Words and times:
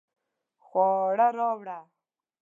خواړه 0.65 1.27
راوړه 1.37 1.79